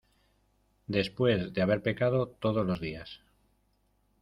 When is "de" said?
1.53-1.61